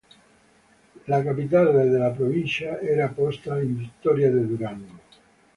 [1.05, 4.99] La capitale della provincia era posta in Victoria de Durango